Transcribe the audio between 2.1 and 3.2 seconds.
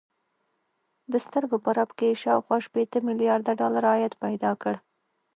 يې شاوخوا شپېته